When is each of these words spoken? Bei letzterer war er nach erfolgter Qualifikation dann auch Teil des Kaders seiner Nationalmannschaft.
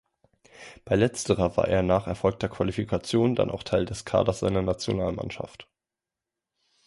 Bei 0.83 0.95
letzterer 0.95 1.57
war 1.57 1.67
er 1.67 1.83
nach 1.83 2.07
erfolgter 2.07 2.49
Qualifikation 2.49 3.35
dann 3.35 3.51
auch 3.51 3.61
Teil 3.61 3.85
des 3.85 4.03
Kaders 4.03 4.39
seiner 4.39 4.63
Nationalmannschaft. 4.63 5.69